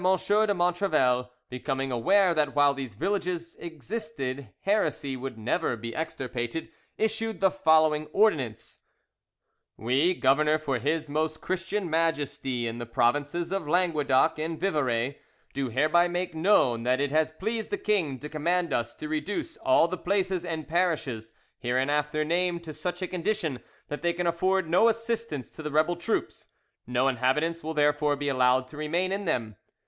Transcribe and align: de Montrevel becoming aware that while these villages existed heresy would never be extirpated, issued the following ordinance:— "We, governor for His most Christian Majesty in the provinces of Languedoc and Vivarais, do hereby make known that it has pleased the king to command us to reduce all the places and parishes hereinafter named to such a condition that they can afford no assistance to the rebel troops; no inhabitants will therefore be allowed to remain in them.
de 0.01 0.07
Montrevel 0.55 1.29
becoming 1.47 1.91
aware 1.91 2.33
that 2.33 2.55
while 2.55 2.73
these 2.73 2.95
villages 2.95 3.55
existed 3.59 4.49
heresy 4.61 5.15
would 5.15 5.37
never 5.37 5.77
be 5.77 5.95
extirpated, 5.95 6.69
issued 6.97 7.39
the 7.39 7.51
following 7.51 8.07
ordinance:— 8.07 8.79
"We, 9.77 10.15
governor 10.15 10.57
for 10.57 10.79
His 10.79 11.07
most 11.07 11.39
Christian 11.39 11.87
Majesty 11.87 12.65
in 12.65 12.79
the 12.79 12.87
provinces 12.87 13.51
of 13.51 13.67
Languedoc 13.67 14.39
and 14.39 14.59
Vivarais, 14.59 15.19
do 15.53 15.69
hereby 15.69 16.07
make 16.07 16.33
known 16.33 16.81
that 16.81 16.99
it 16.99 17.11
has 17.11 17.29
pleased 17.29 17.69
the 17.69 17.77
king 17.77 18.17
to 18.21 18.27
command 18.27 18.73
us 18.73 18.95
to 18.95 19.07
reduce 19.07 19.55
all 19.57 19.87
the 19.87 19.99
places 19.99 20.43
and 20.43 20.67
parishes 20.67 21.31
hereinafter 21.59 22.25
named 22.25 22.63
to 22.63 22.73
such 22.73 23.03
a 23.03 23.07
condition 23.07 23.59
that 23.87 24.01
they 24.01 24.13
can 24.13 24.25
afford 24.25 24.67
no 24.67 24.89
assistance 24.89 25.51
to 25.51 25.61
the 25.61 25.69
rebel 25.69 25.95
troops; 25.95 26.47
no 26.87 27.07
inhabitants 27.07 27.61
will 27.61 27.75
therefore 27.75 28.15
be 28.15 28.29
allowed 28.29 28.67
to 28.67 28.75
remain 28.75 29.11
in 29.11 29.25
them. 29.25 29.55